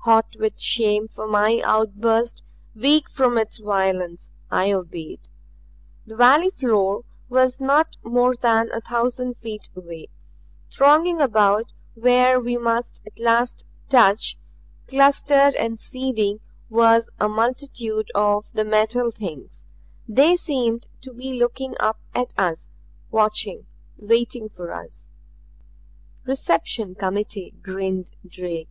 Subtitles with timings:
[0.00, 2.44] Hot with shame for my outburst,
[2.74, 5.30] weak from its violence, I obeyed.
[6.06, 10.08] The valley floor was not more than a thousand feet away.
[10.70, 14.36] Thronging about where we must at last touch,
[14.86, 19.64] clustered and seething, was a multitude of the Metal Things.
[20.06, 22.68] They seemed to be looking up at us,
[23.10, 23.64] watching,
[23.96, 25.10] waiting for us.
[26.26, 28.68] "Reception committee," grinned Drake.